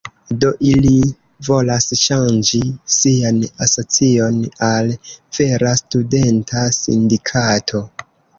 [0.43, 0.93] Do ili
[1.47, 2.61] volas ŝanĝi
[2.93, 4.91] sian asocion al
[5.41, 7.85] vera studenta sindikato.